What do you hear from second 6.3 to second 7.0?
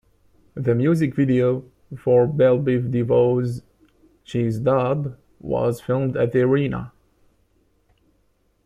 the arena.